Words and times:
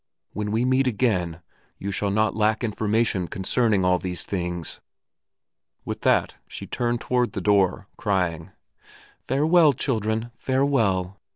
When 0.33 0.49
we 0.49 0.65
meet 0.65 0.87
again 0.87 1.43
you 1.77 1.91
shall 1.91 2.09
not 2.09 2.35
lack 2.35 2.63
information 2.63 3.27
concerning 3.27 3.85
all 3.85 3.99
these 3.99 4.25
things." 4.25 4.81
With 5.85 6.01
that 6.01 6.37
she 6.47 6.65
turned 6.65 6.99
toward 7.01 7.33
the 7.33 7.39
door, 7.39 7.87
crying, 7.97 8.49
"Farewell, 9.27 9.73
children, 9.73 10.31
farewell!" 10.33 11.21